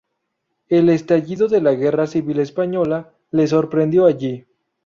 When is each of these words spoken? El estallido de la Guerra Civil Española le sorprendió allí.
El 0.67 0.89
estallido 0.89 1.47
de 1.47 1.61
la 1.61 1.75
Guerra 1.75 2.07
Civil 2.07 2.39
Española 2.39 3.13
le 3.29 3.45
sorprendió 3.45 4.07
allí. 4.07 4.47